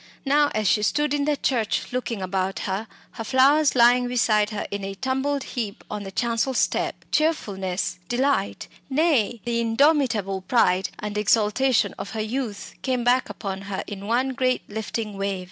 [0.25, 4.65] Now, as she stood in the church, looking about her, her flowers lying beside her
[4.71, 11.19] in a tumbled heap on the chancel step, cheerfulness, delight, nay, the indomitable pride and
[11.19, 15.39] exultation of her youth, came back upon her in one great lifting wave.